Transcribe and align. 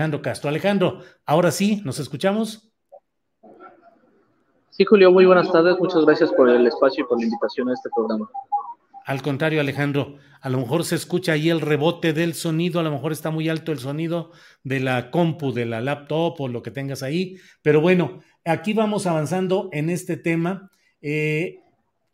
Alejandro 0.00 0.22
Castro. 0.22 0.48
Alejandro, 0.48 1.00
ahora 1.26 1.50
sí, 1.50 1.82
¿nos 1.84 1.98
escuchamos? 1.98 2.72
Sí, 4.70 4.86
Julio, 4.86 5.12
muy 5.12 5.26
buenas 5.26 5.52
tardes. 5.52 5.78
Muchas 5.78 6.06
gracias 6.06 6.32
por 6.32 6.48
el 6.48 6.66
espacio 6.66 7.04
y 7.04 7.06
por 7.06 7.18
la 7.18 7.24
invitación 7.26 7.68
a 7.68 7.74
este 7.74 7.90
programa. 7.94 8.26
Al 9.04 9.20
contrario, 9.20 9.60
Alejandro, 9.60 10.16
a 10.40 10.48
lo 10.48 10.56
mejor 10.56 10.84
se 10.86 10.94
escucha 10.94 11.32
ahí 11.32 11.50
el 11.50 11.60
rebote 11.60 12.14
del 12.14 12.32
sonido, 12.32 12.80
a 12.80 12.82
lo 12.82 12.90
mejor 12.90 13.12
está 13.12 13.30
muy 13.30 13.50
alto 13.50 13.72
el 13.72 13.78
sonido 13.78 14.30
de 14.64 14.80
la 14.80 15.10
compu, 15.10 15.52
de 15.52 15.66
la 15.66 15.82
laptop 15.82 16.40
o 16.40 16.48
lo 16.48 16.62
que 16.62 16.70
tengas 16.70 17.02
ahí, 17.02 17.36
pero 17.60 17.82
bueno, 17.82 18.20
aquí 18.46 18.72
vamos 18.72 19.06
avanzando 19.06 19.68
en 19.72 19.90
este 19.90 20.16
tema. 20.16 20.70
Eh, 21.02 21.58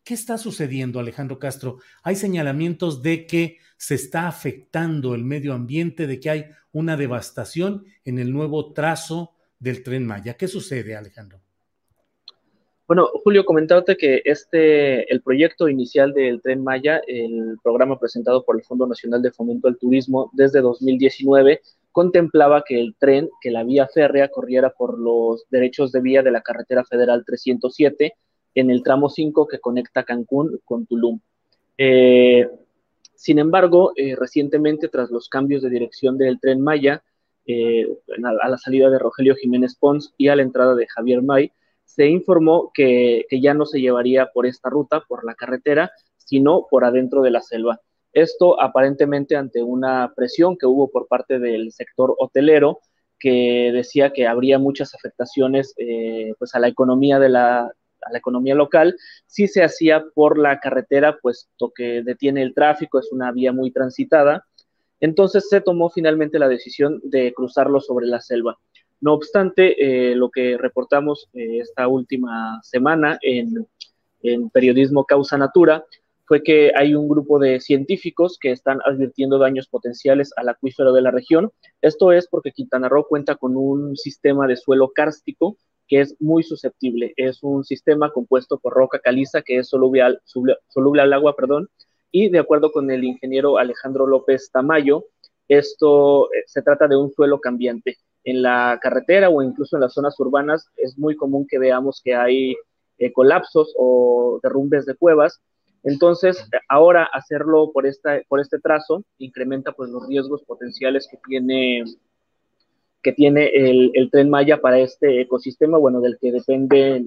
¿Qué 0.07 0.13
está 0.13 0.37
sucediendo, 0.37 1.01
Alejandro 1.01 1.37
Castro? 1.37 1.79
Hay 2.01 2.15
señalamientos 2.15 3.03
de 3.03 3.27
que 3.27 3.57
se 3.75 3.95
está 3.95 4.29
afectando 4.29 5.13
el 5.13 5.25
medio 5.25 5.51
ambiente, 5.53 6.07
de 6.07 6.17
que 6.21 6.29
hay 6.29 6.45
una 6.71 6.95
devastación 6.95 7.83
en 8.05 8.17
el 8.17 8.31
nuevo 8.31 8.71
trazo 8.71 9.33
del 9.59 9.83
tren 9.83 10.07
Maya. 10.07 10.35
¿Qué 10.35 10.47
sucede, 10.47 10.95
Alejandro? 10.95 11.41
Bueno, 12.87 13.09
Julio, 13.21 13.43
comentarte 13.43 13.97
que 13.97 14.21
este, 14.23 15.11
el 15.11 15.21
proyecto 15.21 15.67
inicial 15.67 16.13
del 16.13 16.41
Tren 16.41 16.63
Maya, 16.63 17.01
el 17.05 17.57
programa 17.61 17.99
presentado 17.99 18.45
por 18.45 18.55
el 18.55 18.63
Fondo 18.63 18.87
Nacional 18.87 19.21
de 19.21 19.31
Fomento 19.31 19.67
al 19.67 19.77
Turismo 19.77 20.31
desde 20.31 20.61
2019, 20.61 21.59
contemplaba 21.91 22.63
que 22.65 22.79
el 22.79 22.95
tren, 22.97 23.27
que 23.41 23.51
la 23.51 23.65
vía 23.65 23.89
férrea 23.93 24.29
corriera 24.29 24.69
por 24.69 24.97
los 24.97 25.43
derechos 25.49 25.91
de 25.91 25.99
vía 25.99 26.23
de 26.23 26.31
la 26.31 26.39
carretera 26.39 26.85
federal 26.85 27.25
307 27.25 28.13
en 28.59 28.71
el 28.71 28.81
tramo 28.81 29.07
5 29.07 29.47
que 29.47 29.59
conecta 29.59 30.03
Cancún 30.03 30.59
con 30.65 30.87
Tulum. 30.87 31.19
Eh, 31.77 32.49
sin 33.13 33.37
embargo, 33.37 33.91
eh, 33.95 34.15
recientemente, 34.15 34.87
tras 34.87 35.11
los 35.11 35.29
cambios 35.29 35.61
de 35.61 35.69
dirección 35.69 36.17
del 36.17 36.39
Tren 36.39 36.61
Maya, 36.61 37.03
eh, 37.45 37.87
a, 38.23 38.49
la 38.49 38.57
salida 38.57 38.89
de 38.89 38.97
Rogelio 38.97 39.35
Jiménez 39.35 39.75
Pons 39.75 40.13
y 40.17 40.29
a 40.29 40.35
la 40.35 40.41
entrada 40.41 40.73
de 40.73 40.87
Javier 40.87 41.21
May, 41.21 41.51
se 41.85 42.07
informó 42.07 42.71
que, 42.73 43.25
ya 43.29 43.53
no 43.53 43.67
se 43.67 43.79
llevaría 43.79 44.31
por 44.33 44.47
esta 44.47 44.71
ruta, 44.71 45.03
por 45.07 45.23
la 45.23 45.35
carretera, 45.35 45.91
sino 46.17 46.65
por 46.69 46.83
adentro 46.83 47.21
de 47.21 47.31
la 47.31 47.41
selva. 47.41 47.79
Esto 48.11 48.59
aparentemente 48.59 49.35
ante 49.35 49.61
una 49.61 50.13
presión 50.15 50.57
que 50.57 50.65
hubo 50.65 50.89
por 50.89 51.07
parte 51.07 51.37
del 51.37 51.71
sector 51.71 52.15
hotelero, 52.17 52.79
que 53.19 53.71
decía 53.71 54.11
que 54.11 54.27
habría 54.27 54.57
muchas 54.57 54.93
afectaciones 54.95 55.75
pues 56.37 56.53
a 56.53 56.59
la 56.59 56.67
economía 56.67 57.19
de 57.19 57.29
la, 57.29 57.71
a 58.07 58.11
la 58.11 58.19
economía 58.19 58.55
local 58.55 58.95
si 59.25 59.47
se 59.47 59.63
hacía 59.63 60.05
por 60.13 60.37
la 60.37 60.59
carretera, 60.59 61.17
puesto 61.21 61.71
que 61.75 62.01
detiene 62.03 62.41
el 62.41 62.53
tráfico, 62.53 62.99
es 62.99 63.11
una 63.11 63.31
vía 63.31 63.51
muy 63.51 63.71
transitada. 63.71 64.45
Entonces 64.99 65.47
se 65.49 65.61
tomó 65.61 65.89
finalmente 65.89 66.39
la 66.39 66.47
decisión 66.47 66.99
de 67.03 67.33
cruzarlo 67.33 67.79
sobre 67.79 68.07
la 68.07 68.19
selva. 68.19 68.57
No 68.99 69.13
obstante, 69.13 69.75
eh, 70.11 70.15
lo 70.15 70.29
que 70.29 70.57
reportamos 70.57 71.29
eh, 71.33 71.59
esta 71.59 71.87
última 71.87 72.59
semana 72.63 73.17
en, 73.21 73.67
Periodismo 74.51 75.05
Causa 75.05 75.37
Natura 75.37 75.85
fue 76.25 76.43
que 76.43 76.73
hay 76.75 76.95
un 76.95 77.07
grupo 77.07 77.39
de 77.39 77.61
científicos 77.61 78.37
que 78.41 78.51
están 78.51 78.79
advirtiendo 78.83 79.37
daños 79.37 79.69
potenciales 79.69 80.33
al 80.35 80.49
acuífero 80.49 80.91
de 80.91 81.01
la 81.01 81.11
región. 81.11 81.51
Esto 81.81 82.11
es 82.11 82.27
porque 82.27 82.51
Quintana 82.51 82.89
Roo 82.89 83.07
cuenta 83.07 83.35
con 83.35 83.55
un 83.55 83.95
sistema 83.95 84.47
de 84.47 84.57
suelo 84.57 84.91
kárstico 84.93 85.55
que 85.87 86.01
es 86.01 86.15
muy 86.19 86.43
susceptible. 86.43 87.13
Es 87.15 87.43
un 87.43 87.63
sistema 87.63 88.11
compuesto 88.11 88.59
por 88.59 88.73
roca 88.73 88.99
caliza 88.99 89.41
que 89.41 89.57
es 89.57 89.69
soluble 89.69 90.01
al, 90.01 91.13
agua, 91.13 91.35
perdón, 91.35 91.69
y 92.11 92.29
de 92.29 92.39
acuerdo 92.39 92.71
con 92.71 92.89
el 92.91 93.03
ingeniero 93.03 93.57
Alejandro 93.57 94.07
López 94.07 94.49
Tamayo, 94.51 95.05
esto 95.47 96.31
eh, 96.33 96.43
se 96.45 96.61
trata 96.61 96.87
de 96.87 96.97
un 96.97 97.11
suelo 97.11 97.39
cambiante 97.39 97.97
en 98.23 98.41
la 98.41 98.77
carretera 98.81 99.29
o 99.29 99.41
incluso 99.41 99.77
en 99.77 99.81
las 99.81 99.93
zonas 99.93 100.19
urbanas 100.19 100.67
es 100.75 100.97
muy 100.97 101.15
común 101.15 101.47
que 101.47 101.59
veamos 101.59 102.01
que 102.03 102.13
hay 102.13 102.55
eh, 102.97 103.13
colapsos 103.13 103.73
o 103.77 104.39
derrumbes 104.43 104.85
de 104.85 104.95
cuevas. 104.95 105.39
Entonces, 105.83 106.43
ahora 106.67 107.07
hacerlo 107.13 107.71
por, 107.71 107.85
esta, 107.85 108.21
por 108.27 108.41
este 108.41 108.59
trazo 108.59 109.05
incrementa 109.19 109.71
pues, 109.71 109.89
los 109.89 110.07
riesgos 110.07 110.43
potenciales 110.43 111.07
que 111.09 111.17
tiene, 111.25 111.85
que 113.07 113.13
tiene 113.13 113.49
el, 113.53 114.09
tren 114.11 114.29
Maya 114.29 114.57
para 114.57 114.79
este 114.79 115.21
ecosistema, 115.21 115.77
bueno, 115.77 116.01
del 116.01 116.17
que 116.19 116.29
depende 116.29 117.05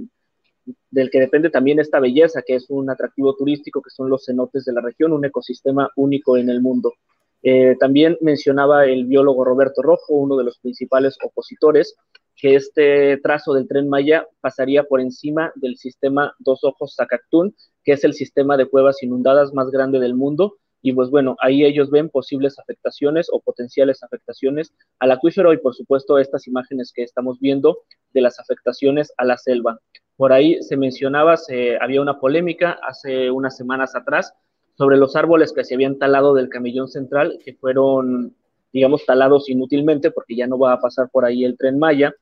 del 0.90 1.10
que 1.10 1.20
depende 1.20 1.50
también 1.50 1.78
esta 1.78 2.00
belleza, 2.00 2.40
que 2.40 2.54
es 2.54 2.70
un 2.70 2.88
atractivo 2.88 3.36
turístico, 3.36 3.82
que 3.82 3.90
son 3.90 4.08
los 4.08 4.24
cenotes 4.24 4.64
de 4.64 4.72
la 4.72 4.80
región, 4.80 5.12
un 5.12 5.26
ecosistema 5.26 5.90
único 5.96 6.38
en 6.38 6.48
el 6.48 6.62
mundo. 6.62 6.94
Eh, 7.42 7.76
también 7.78 8.16
mencionaba 8.22 8.86
el 8.86 9.04
biólogo 9.04 9.44
Roberto 9.44 9.82
Rojo, 9.82 10.14
uno 10.14 10.38
de 10.38 10.44
los 10.44 10.58
principales 10.60 11.18
opositores, 11.22 11.94
que 12.34 12.54
este 12.54 13.18
trazo 13.18 13.52
del 13.52 13.68
tren 13.68 13.86
Maya 13.86 14.26
pasaría 14.40 14.84
por 14.84 15.02
encima 15.02 15.52
del 15.54 15.76
sistema 15.76 16.34
Dos 16.38 16.64
Ojos 16.64 16.94
Zacactún, 16.96 17.54
que 17.84 17.92
es 17.92 18.04
el 18.04 18.14
sistema 18.14 18.56
de 18.56 18.64
cuevas 18.64 19.02
inundadas 19.02 19.52
más 19.52 19.70
grande 19.70 20.00
del 20.00 20.14
mundo. 20.14 20.56
Y 20.82 20.92
pues 20.92 21.10
bueno, 21.10 21.36
ahí 21.40 21.64
ellos 21.64 21.90
ven 21.90 22.08
posibles 22.08 22.58
afectaciones 22.58 23.28
o 23.30 23.40
potenciales 23.40 24.02
afectaciones 24.02 24.72
al 24.98 25.12
acuífero 25.12 25.52
y 25.52 25.58
por 25.58 25.74
supuesto 25.74 26.18
estas 26.18 26.46
imágenes 26.46 26.92
que 26.94 27.02
estamos 27.02 27.38
viendo 27.40 27.78
de 28.14 28.22
las 28.22 28.40
afectaciones 28.40 29.12
a 29.18 29.24
la 29.24 29.36
selva. 29.36 29.78
Por 30.16 30.32
ahí 30.32 30.62
se 30.62 30.76
mencionaba, 30.76 31.36
había 31.80 32.02
una 32.02 32.18
polémica 32.18 32.78
hace 32.82 33.30
unas 33.30 33.56
semanas 33.56 33.94
atrás 33.94 34.34
sobre 34.80 34.96
los 34.96 35.16
árboles 35.16 35.52
que 35.52 35.64
se 35.64 35.74
habían 35.74 35.98
talado 35.98 36.34
del 36.34 36.48
camellón 36.48 36.88
central, 36.88 37.38
que 37.44 37.54
fueron, 37.54 38.34
digamos, 38.72 39.04
talados 39.04 39.48
inútilmente 39.50 40.10
porque 40.10 40.36
ya 40.36 40.46
no 40.46 40.58
va 40.58 40.72
a 40.72 40.80
pasar 40.80 41.10
por 41.10 41.24
ahí 41.24 41.44
el 41.44 41.58
tren 41.58 41.78
Maya, 41.78 42.14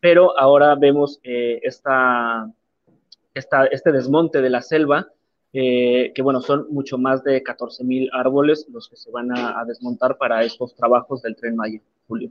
pero 0.00 0.38
ahora 0.38 0.74
vemos 0.74 1.20
eh, 1.22 1.60
esta, 1.62 2.50
este 3.34 3.92
desmonte 3.92 4.40
de 4.40 4.50
la 4.50 4.62
selva, 4.62 5.08
eh, 5.52 6.12
que 6.14 6.22
bueno, 6.22 6.40
son 6.40 6.66
mucho 6.70 6.98
más 6.98 7.24
de 7.24 7.42
14 7.42 7.84
mil 7.84 8.10
árboles 8.12 8.66
los 8.70 8.88
que 8.88 8.96
se 8.96 9.10
van 9.10 9.30
a, 9.36 9.64
desmontar 9.66 10.18
para 10.18 10.44
estos 10.44 10.74
trabajos 10.74 11.22
del 11.22 11.36
tren 11.36 11.56
Maya, 11.56 11.80
Julio. 12.06 12.30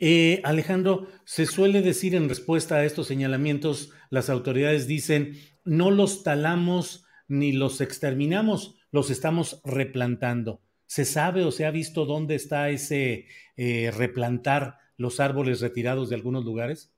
Eh, 0.00 0.40
Alejandro, 0.44 1.08
se 1.24 1.44
suele 1.44 1.82
decir 1.82 2.14
en 2.14 2.28
respuesta 2.28 2.76
a 2.76 2.84
estos 2.84 3.06
señalamientos, 3.06 3.92
las 4.08 4.30
autoridades 4.30 4.86
dicen, 4.86 5.34
no 5.64 5.90
los 5.90 6.22
talamos 6.22 7.04
ni 7.28 7.52
los 7.52 7.82
exterminamos, 7.82 8.78
los 8.90 9.10
estamos 9.10 9.60
replantando. 9.64 10.60
¿Se 10.86 11.04
sabe 11.04 11.44
o 11.44 11.50
se 11.50 11.66
ha 11.66 11.70
visto 11.70 12.06
dónde 12.06 12.36
está 12.36 12.70
ese 12.70 13.26
eh, 13.56 13.90
replantar 13.90 14.78
los 14.96 15.20
árboles 15.20 15.60
retirados 15.60 16.08
de 16.08 16.14
algunos 16.14 16.44
lugares? 16.44 16.92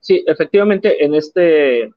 Sí, 0.00 0.24
efectivamente, 0.26 1.04
en 1.04 1.14
este, 1.14 1.90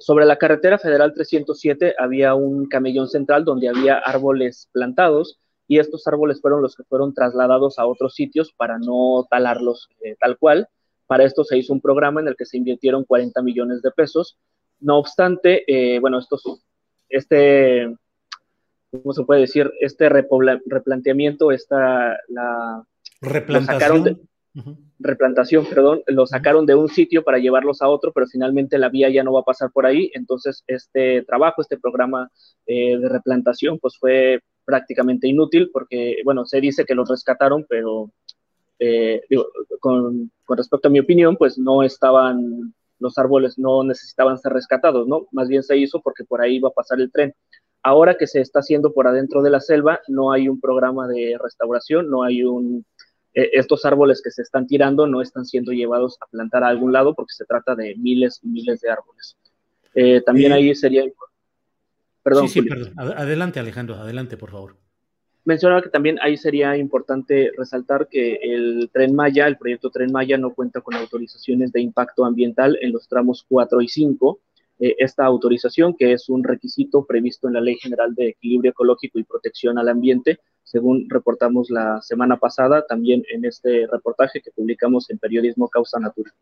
sobre 0.00 0.24
la 0.24 0.36
carretera 0.36 0.78
federal 0.78 1.12
307 1.12 1.94
había 1.98 2.34
un 2.34 2.66
camellón 2.66 3.08
central 3.08 3.44
donde 3.44 3.68
había 3.68 3.98
árboles 3.98 4.68
plantados 4.72 5.38
y 5.68 5.78
estos 5.78 6.06
árboles 6.06 6.40
fueron 6.40 6.62
los 6.62 6.74
que 6.76 6.84
fueron 6.84 7.14
trasladados 7.14 7.78
a 7.78 7.86
otros 7.86 8.14
sitios 8.14 8.52
para 8.52 8.78
no 8.78 9.26
talarlos 9.30 9.88
eh, 10.02 10.16
tal 10.20 10.38
cual. 10.38 10.68
Para 11.06 11.24
esto 11.24 11.44
se 11.44 11.58
hizo 11.58 11.72
un 11.72 11.80
programa 11.80 12.20
en 12.20 12.28
el 12.28 12.36
que 12.36 12.46
se 12.46 12.56
invirtieron 12.56 13.04
40 13.04 13.42
millones 13.42 13.82
de 13.82 13.90
pesos 13.90 14.38
no 14.80 14.98
obstante, 14.98 15.64
eh, 15.66 15.98
bueno, 15.98 16.18
esto, 16.18 16.38
este, 17.08 17.96
¿cómo 18.90 19.12
se 19.12 19.24
puede 19.24 19.42
decir? 19.42 19.72
Este 19.80 20.08
replanteamiento, 20.08 21.50
esta, 21.50 22.18
la... 22.28 22.84
Replantación. 23.20 24.20
Replantación, 25.00 25.66
perdón, 25.66 26.02
lo 26.06 26.26
sacaron 26.26 26.64
de 26.66 26.74
un 26.74 26.88
sitio 26.88 27.24
para 27.24 27.38
llevarlos 27.38 27.82
a 27.82 27.88
otro, 27.88 28.12
pero 28.12 28.26
finalmente 28.26 28.78
la 28.78 28.88
vía 28.88 29.10
ya 29.10 29.24
no 29.24 29.32
va 29.32 29.40
a 29.40 29.44
pasar 29.44 29.70
por 29.72 29.84
ahí, 29.84 30.10
entonces 30.14 30.62
este 30.66 31.22
trabajo, 31.24 31.60
este 31.60 31.78
programa 31.78 32.30
eh, 32.66 32.96
de 32.96 33.08
replantación, 33.08 33.78
pues 33.80 33.96
fue 33.98 34.40
prácticamente 34.64 35.28
inútil 35.28 35.70
porque, 35.72 36.16
bueno, 36.24 36.46
se 36.46 36.60
dice 36.60 36.84
que 36.84 36.94
los 36.94 37.08
rescataron, 37.08 37.66
pero 37.68 38.10
eh, 38.78 39.22
con, 39.80 40.30
con, 40.44 40.56
respecto 40.56 40.88
a 40.88 40.90
mi 40.90 41.00
opinión, 41.00 41.36
pues 41.36 41.58
no 41.58 41.82
estaban, 41.82 42.72
los 43.00 43.18
árboles 43.18 43.58
no 43.58 43.82
necesitaban 43.82 44.38
ser 44.38 44.52
rescatados, 44.52 45.06
¿no? 45.08 45.26
Más 45.32 45.48
bien 45.48 45.62
se 45.62 45.76
hizo 45.76 46.00
porque 46.00 46.24
por 46.24 46.40
ahí 46.40 46.56
iba 46.56 46.68
a 46.68 46.72
pasar 46.72 47.00
el 47.00 47.10
tren. 47.10 47.34
Ahora 47.82 48.16
que 48.16 48.26
se 48.26 48.40
está 48.40 48.60
haciendo 48.60 48.94
por 48.94 49.06
adentro 49.06 49.42
de 49.42 49.50
la 49.50 49.60
selva, 49.60 50.00
no 50.08 50.32
hay 50.32 50.48
un 50.48 50.60
programa 50.60 51.06
de 51.06 51.36
restauración, 51.42 52.08
no 52.08 52.22
hay 52.22 52.42
un 52.42 52.86
eh, 53.34 53.50
estos 53.52 53.84
árboles 53.84 54.22
que 54.22 54.30
se 54.30 54.42
están 54.42 54.66
tirando 54.66 55.06
no 55.06 55.20
están 55.20 55.44
siendo 55.44 55.72
llevados 55.72 56.16
a 56.20 56.26
plantar 56.26 56.62
a 56.62 56.68
algún 56.68 56.92
lado 56.92 57.14
porque 57.14 57.32
se 57.32 57.44
trata 57.44 57.74
de 57.74 57.96
miles 57.96 58.40
y 58.42 58.48
miles 58.48 58.80
de 58.80 58.90
árboles. 58.90 59.36
Eh, 59.94 60.20
también 60.20 60.52
ahí 60.52 60.74
sería... 60.74 61.04
Perdón, 62.22 62.48
sí, 62.48 62.60
sí, 62.60 62.68
perdón. 62.68 62.94
Adelante, 62.96 63.60
Alejandro, 63.60 63.96
adelante, 63.96 64.36
por 64.36 64.50
favor. 64.50 64.76
Mencionaba 65.44 65.82
que 65.82 65.90
también 65.90 66.18
ahí 66.22 66.38
sería 66.38 66.74
importante 66.76 67.50
resaltar 67.56 68.08
que 68.08 68.38
el 68.42 68.88
Tren 68.92 69.14
Maya, 69.14 69.46
el 69.46 69.58
proyecto 69.58 69.90
Tren 69.90 70.10
Maya, 70.10 70.38
no 70.38 70.54
cuenta 70.54 70.80
con 70.80 70.94
autorizaciones 70.94 71.70
de 71.70 71.82
impacto 71.82 72.24
ambiental 72.24 72.78
en 72.80 72.92
los 72.92 73.06
tramos 73.08 73.44
4 73.46 73.82
y 73.82 73.88
5. 73.88 74.38
Eh, 74.78 74.96
esta 74.98 75.24
autorización, 75.24 75.94
que 75.96 76.12
es 76.12 76.28
un 76.28 76.42
requisito 76.42 77.04
previsto 77.04 77.46
en 77.46 77.54
la 77.54 77.60
Ley 77.60 77.76
General 77.76 78.14
de 78.14 78.30
Equilibrio 78.30 78.72
Ecológico 78.72 79.18
y 79.18 79.24
Protección 79.24 79.78
al 79.78 79.88
Ambiente, 79.88 80.40
según 80.64 81.08
reportamos 81.08 81.70
la 81.70 82.00
semana 82.02 82.38
pasada, 82.38 82.84
también 82.86 83.22
en 83.32 83.44
este 83.44 83.86
reportaje 83.86 84.40
que 84.40 84.50
publicamos 84.50 85.08
en 85.10 85.18
Periodismo 85.18 85.68
Causa 85.68 86.00
Natura. 86.00 86.32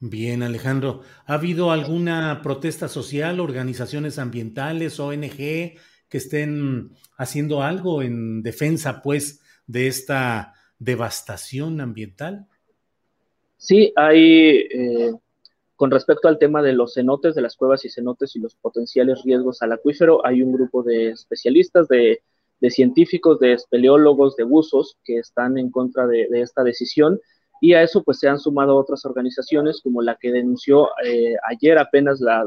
Bien, 0.00 0.42
Alejandro. 0.42 1.00
¿Ha 1.26 1.34
habido 1.34 1.72
alguna 1.72 2.40
protesta 2.42 2.86
social, 2.88 3.40
organizaciones 3.40 4.18
ambientales, 4.18 5.00
ONG, 5.00 5.36
que 5.36 6.18
estén 6.18 6.90
haciendo 7.16 7.62
algo 7.62 8.02
en 8.02 8.42
defensa, 8.42 9.02
pues, 9.02 9.40
de 9.66 9.88
esta 9.88 10.54
devastación 10.78 11.80
ambiental? 11.80 12.46
Sí, 13.56 13.92
hay, 13.96 14.68
eh, 14.70 15.12
con 15.78 15.92
respecto 15.92 16.26
al 16.26 16.38
tema 16.38 16.60
de 16.60 16.72
los 16.72 16.94
cenotes, 16.94 17.36
de 17.36 17.40
las 17.40 17.54
cuevas 17.54 17.84
y 17.84 17.88
cenotes 17.88 18.34
y 18.34 18.40
los 18.40 18.56
potenciales 18.56 19.22
riesgos 19.24 19.62
al 19.62 19.70
acuífero, 19.70 20.26
hay 20.26 20.42
un 20.42 20.52
grupo 20.52 20.82
de 20.82 21.10
especialistas 21.10 21.86
de 21.86 22.20
científicos, 22.68 23.38
de 23.38 23.52
espeleólogos, 23.52 24.34
de 24.34 24.42
buzos 24.42 24.96
que 25.04 25.18
están 25.18 25.56
en 25.56 25.70
contra 25.70 26.08
de, 26.08 26.26
esta 26.32 26.64
decisión 26.64 27.20
y 27.60 27.74
a 27.74 27.84
eso 27.84 28.02
pues 28.02 28.18
se 28.18 28.28
han 28.28 28.40
sumado 28.40 28.74
otras 28.76 29.04
organizaciones 29.04 29.80
como 29.80 30.02
la 30.02 30.16
que 30.16 30.32
denunció 30.32 30.88
eh, 31.04 31.36
ayer 31.48 31.78
apenas 31.78 32.20
la, 32.20 32.44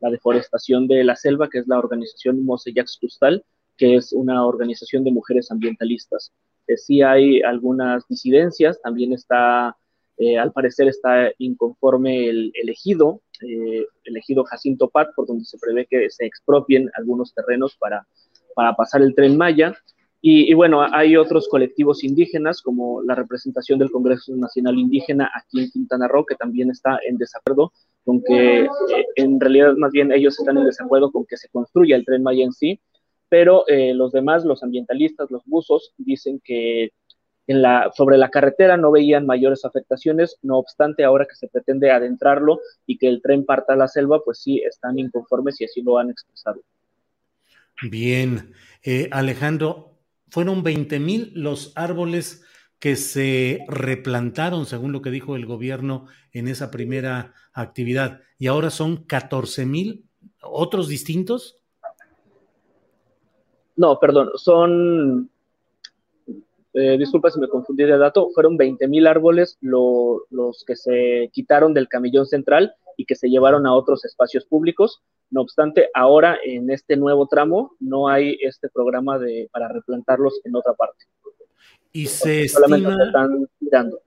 deforestación 0.00 0.86
de 0.86 1.04
la 1.04 1.16
selva, 1.16 1.48
que 1.48 1.60
es 1.60 1.66
la 1.66 1.78
organización 1.78 2.44
Moseyax 2.44 2.98
Custal, 3.00 3.42
que 3.78 3.96
es 3.96 4.12
una 4.12 4.44
organización 4.44 5.04
de 5.04 5.10
mujeres 5.10 5.50
ambientalistas. 5.50 6.34
Eh, 6.66 6.76
sí 6.76 7.00
hay 7.00 7.40
algunas 7.40 8.06
disidencias, 8.08 8.78
también 8.82 9.14
está, 9.14 9.74
eh, 10.16 10.38
al 10.38 10.52
parecer 10.52 10.88
está 10.88 11.30
inconforme 11.38 12.28
el 12.28 12.52
elegido, 12.54 13.20
elegido 14.04 14.44
Jacinto 14.44 14.88
Pat, 14.88 15.08
por 15.14 15.26
donde 15.26 15.44
se 15.44 15.58
prevé 15.58 15.86
que 15.86 16.08
se 16.08 16.24
expropien 16.24 16.88
algunos 16.94 17.34
terrenos 17.34 17.76
para 17.78 18.06
para 18.54 18.74
pasar 18.74 19.02
el 19.02 19.14
tren 19.14 19.36
Maya. 19.36 19.74
Y, 20.26 20.54
bueno, 20.54 20.80
hay 20.80 21.18
otros 21.18 21.48
colectivos 21.48 22.02
indígenas, 22.02 22.62
como 22.62 23.02
la 23.02 23.14
representación 23.14 23.78
del 23.78 23.90
Congreso 23.90 24.34
Nacional 24.34 24.78
Indígena 24.78 25.30
aquí 25.34 25.60
en 25.60 25.70
Quintana 25.70 26.08
Roo, 26.08 26.24
que 26.24 26.34
también 26.34 26.70
está 26.70 26.98
en 27.06 27.18
desacuerdo 27.18 27.72
con 28.06 28.22
que, 28.22 28.60
eh, 28.62 28.68
en 29.16 29.38
realidad 29.38 29.74
más 29.76 29.92
bien 29.92 30.12
ellos 30.12 30.38
están 30.38 30.56
en 30.56 30.64
desacuerdo 30.64 31.12
con 31.12 31.26
que 31.26 31.36
se 31.36 31.50
construya 31.50 31.96
el 31.96 32.06
tren 32.06 32.22
Maya 32.22 32.42
en 32.42 32.54
sí, 32.54 32.80
pero 33.28 33.68
eh, 33.68 33.92
los 33.92 34.12
demás, 34.12 34.46
los 34.46 34.62
ambientalistas, 34.62 35.30
los 35.30 35.44
buzos, 35.44 35.92
dicen 35.98 36.40
que 36.42 36.92
en 37.46 37.62
la, 37.62 37.90
sobre 37.94 38.16
la 38.16 38.30
carretera 38.30 38.76
no 38.76 38.90
veían 38.90 39.26
mayores 39.26 39.64
afectaciones, 39.64 40.38
no 40.42 40.58
obstante, 40.58 41.04
ahora 41.04 41.26
que 41.26 41.36
se 41.36 41.48
pretende 41.48 41.90
adentrarlo 41.90 42.60
y 42.86 42.96
que 42.98 43.08
el 43.08 43.20
tren 43.22 43.44
parta 43.44 43.74
a 43.74 43.76
la 43.76 43.88
selva, 43.88 44.22
pues 44.24 44.38
sí, 44.38 44.58
están 44.58 44.98
inconformes 44.98 45.60
y 45.60 45.64
así 45.64 45.82
lo 45.82 45.98
han 45.98 46.10
expresado. 46.10 46.62
Bien, 47.82 48.52
eh, 48.82 49.08
Alejandro, 49.10 49.98
fueron 50.28 50.62
20 50.62 50.98
mil 51.00 51.32
los 51.34 51.72
árboles 51.76 52.44
que 52.78 52.96
se 52.96 53.64
replantaron, 53.68 54.66
según 54.66 54.92
lo 54.92 55.00
que 55.00 55.10
dijo 55.10 55.36
el 55.36 55.46
gobierno 55.46 56.06
en 56.32 56.48
esa 56.48 56.70
primera 56.70 57.32
actividad, 57.52 58.20
y 58.38 58.46
ahora 58.46 58.70
son 58.70 59.04
14 59.04 59.64
mil, 59.64 60.04
otros 60.42 60.88
distintos. 60.88 61.62
No, 63.76 63.98
perdón, 63.98 64.30
son, 64.36 65.30
eh, 66.74 66.98
disculpa 66.98 67.30
si 67.30 67.38
me 67.38 67.48
confundí 67.48 67.84
de 67.84 67.96
dato, 67.96 68.30
fueron 68.34 68.56
20 68.56 68.88
mil 68.88 69.06
árboles 69.06 69.56
los 69.60 70.64
que 70.66 70.74
se 70.74 71.30
quitaron 71.32 71.72
del 71.72 71.88
camellón 71.88 72.26
central 72.26 72.74
y 72.96 73.04
que 73.06 73.14
se 73.14 73.28
llevaron 73.28 73.66
a 73.66 73.74
otros 73.74 74.04
espacios 74.04 74.44
públicos. 74.44 75.00
No 75.30 75.40
obstante, 75.40 75.88
ahora 75.94 76.36
en 76.44 76.70
este 76.70 76.96
nuevo 76.96 77.28
tramo 77.28 77.76
no 77.78 78.08
hay 78.08 78.36
este 78.40 78.68
programa 78.68 79.20
de, 79.20 79.48
para 79.52 79.68
replantarlos 79.68 80.40
en 80.44 80.56
otra 80.56 80.74
parte. 80.74 81.04
Y 81.92 82.06
se 82.06 82.42
estima, 82.42 83.04
están 83.04 83.48
tirando. 83.60 84.00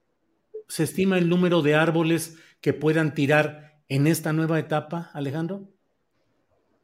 ¿Se 0.68 0.84
estima 0.84 1.18
el 1.18 1.30
número 1.30 1.62
de 1.62 1.76
árboles 1.76 2.38
que 2.60 2.74
puedan 2.74 3.14
tirar 3.14 3.80
en 3.88 4.08
esta 4.08 4.34
nueva 4.34 4.60
etapa, 4.60 5.10
Alejandro? 5.14 5.62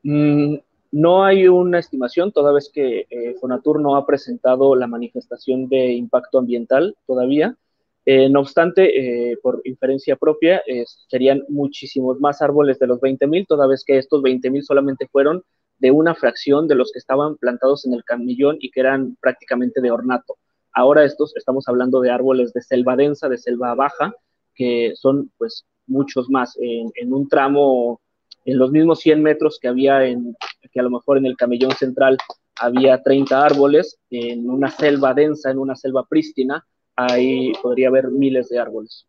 Mm, 0.03 0.55
no 0.93 1.25
hay 1.25 1.47
una 1.47 1.79
estimación, 1.79 2.31
toda 2.31 2.53
vez 2.53 2.69
que 2.71 3.07
eh, 3.09 3.33
Fonatur 3.41 3.81
no 3.81 3.95
ha 3.95 4.05
presentado 4.05 4.75
la 4.75 4.85
manifestación 4.85 5.67
de 5.67 5.93
impacto 5.93 6.37
ambiental 6.37 6.95
todavía. 7.07 7.57
Eh, 8.05 8.29
no 8.29 8.41
obstante, 8.41 9.31
eh, 9.31 9.37
por 9.41 9.61
inferencia 9.63 10.17
propia, 10.17 10.61
serían 11.07 11.45
muchísimos 11.49 12.19
más 12.19 12.43
árboles 12.43 12.77
de 12.77 12.85
los 12.85 12.99
20.000, 12.99 13.47
toda 13.47 13.65
vez 13.65 13.83
que 13.83 13.97
estos 13.97 14.21
20.000 14.21 14.61
solamente 14.61 15.07
fueron 15.07 15.41
de 15.79 15.89
una 15.89 16.13
fracción 16.13 16.67
de 16.67 16.75
los 16.75 16.91
que 16.91 16.99
estaban 16.99 17.37
plantados 17.37 17.87
en 17.87 17.93
el 17.93 18.03
camillón 18.03 18.57
y 18.59 18.69
que 18.69 18.81
eran 18.81 19.17
prácticamente 19.19 19.81
de 19.81 19.89
ornato. 19.89 20.37
Ahora 20.73 21.05
estos 21.05 21.35
estamos 21.35 21.67
hablando 21.67 22.01
de 22.01 22.11
árboles 22.11 22.53
de 22.53 22.61
selva 22.61 22.95
densa, 22.95 23.29
de 23.29 23.39
selva 23.39 23.73
baja, 23.73 24.13
que 24.53 24.91
son 24.95 25.31
pues 25.39 25.65
muchos 25.87 26.29
más. 26.29 26.55
En, 26.59 26.91
en 26.93 27.13
un 27.13 27.27
tramo, 27.27 27.99
en 28.45 28.57
los 28.57 28.71
mismos 28.71 28.99
100 28.99 29.21
metros 29.21 29.59
que 29.61 29.67
había 29.67 30.05
en, 30.05 30.35
que 30.71 30.79
a 30.79 30.83
lo 30.83 30.89
mejor 30.89 31.17
en 31.17 31.25
el 31.25 31.37
camellón 31.37 31.71
central 31.71 32.17
había 32.55 33.01
30 33.01 33.45
árboles, 33.45 33.99
en 34.09 34.49
una 34.49 34.69
selva 34.69 35.13
densa, 35.13 35.51
en 35.51 35.57
una 35.57 35.75
selva 35.75 36.05
prístina, 36.07 36.65
ahí 36.95 37.51
podría 37.61 37.87
haber 37.87 38.09
miles 38.09 38.49
de 38.49 38.59
árboles. 38.59 39.07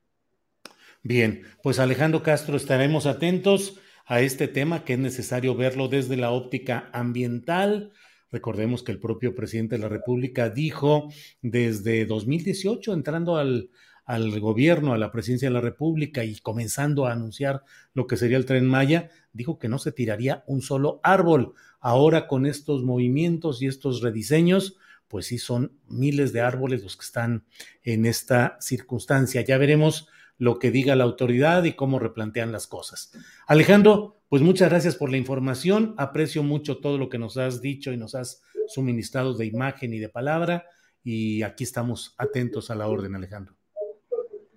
Bien, 1.03 1.43
pues 1.63 1.79
Alejandro 1.79 2.23
Castro, 2.23 2.57
estaremos 2.57 3.07
atentos 3.07 3.79
a 4.07 4.21
este 4.21 4.49
tema 4.49 4.85
que 4.85 4.95
es 4.95 4.99
necesario 4.99 5.55
verlo 5.55 5.89
desde 5.89 6.17
la 6.17 6.31
óptica 6.31 6.89
ambiental. 6.93 7.93
Recordemos 8.31 8.83
que 8.83 8.93
el 8.93 9.01
propio 9.01 9.35
presidente 9.35 9.77
de 9.77 9.83
la 9.83 9.89
República 9.89 10.49
dijo 10.49 11.11
desde 11.43 12.07
2018, 12.07 12.93
entrando 12.95 13.37
al, 13.37 13.71
al 14.05 14.39
gobierno, 14.41 14.93
a 14.93 14.99
la 14.99 15.11
presidencia 15.11 15.49
de 15.49 15.55
la 15.55 15.61
República 15.61 16.25
y 16.25 16.39
comenzando 16.39 17.07
a 17.07 17.13
anunciar 17.13 17.63
lo 17.95 18.07
que 18.07 18.17
sería 18.17 18.37
el 18.37 18.45
tren 18.45 18.67
Maya, 18.67 19.11
dijo 19.33 19.59
que 19.59 19.69
no 19.69 19.79
se 19.79 19.93
tiraría 19.93 20.45
un 20.47 20.63
solo 20.63 21.01
árbol. 21.03 21.55
Ahora 21.81 22.27
con 22.27 22.47
estos 22.47 22.83
movimientos 22.83 23.63
y 23.63 23.67
estos 23.67 24.03
rediseños, 24.03 24.77
pues 25.09 25.27
sí 25.27 25.39
son 25.39 25.79
miles 25.89 26.33
de 26.33 26.41
árboles 26.41 26.83
los 26.83 26.97
que 26.97 27.05
están 27.05 27.45
en 27.83 28.07
esta 28.07 28.57
circunstancia. 28.61 29.43
Ya 29.43 29.59
veremos 29.59 30.09
lo 30.39 30.59
que 30.59 30.71
diga 30.71 30.97
la 30.97 31.05
autoridad 31.05 31.65
y 31.65 31.75
cómo 31.75 31.99
replantean 31.99 32.53
las 32.53 32.67
cosas. 32.67 33.13
Alejandro, 33.47 34.21
pues 34.29 34.43
muchas 34.43 34.71
gracias 34.71 34.97
por 34.97 35.11
la 35.11 35.17
información. 35.17 35.95
Aprecio 35.97 36.43
mucho 36.43 36.79
todo 36.79 36.99
lo 36.99 37.09
que 37.09 37.19
nos 37.19 37.37
has 37.37 37.61
dicho 37.61 37.93
y 37.93 37.97
nos 37.97 38.15
has 38.15 38.43
suministrado 38.67 39.35
de 39.35 39.47
imagen 39.47 39.93
y 39.93 39.99
de 39.99 40.09
palabra. 40.09 40.67
Y 41.03 41.43
aquí 41.43 41.65
estamos 41.65 42.15
atentos 42.19 42.71
a 42.71 42.75
la 42.75 42.89
orden, 42.89 43.15
Alejandro. 43.15 43.55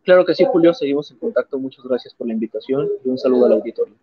Claro 0.08 0.26
que 0.26 0.34
sí, 0.34 0.46
Julio. 0.46 0.74
Seguimos 0.74 1.12
en 1.12 1.18
contacto. 1.18 1.60
Muchas 1.60 1.84
gracias 1.84 2.14
por 2.14 2.28
la 2.28 2.34
invitación 2.34 2.88
y 3.04 3.10
un 3.10 3.18
saludo 3.18 3.48
al 3.48 3.52
auditorio. 3.52 3.94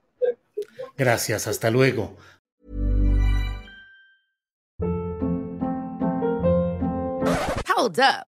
Gracias. 0.99 1.47
Hasta 1.47 1.71
luego. 1.71 2.15
Hold 7.75 8.01
up. 8.01 8.34